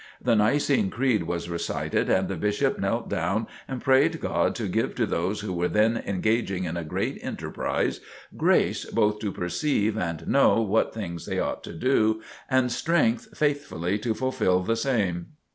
[0.19, 4.95] The Nicene Creed was recited and the Bishop knelt down and prayed God to give
[4.95, 7.99] to those who were then engaging in a great enterprise,
[8.35, 12.19] "grace both to perceive and know what things they ought to do,
[12.49, 15.33] and strength faithfully to fulfill the same."